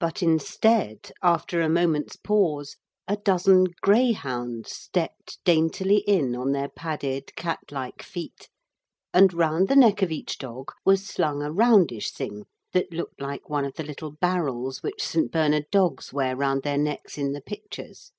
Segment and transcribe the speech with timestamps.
[0.00, 2.74] But instead, after a moment's pause,
[3.06, 8.48] a dozen greyhounds stepped daintily in on their padded cat like feet;
[9.12, 13.48] and round the neck of each dog was slung a roundish thing that looked like
[13.48, 15.30] one of the little barrels which St.
[15.30, 18.10] Bernard dogs wear round their necks in the pictures.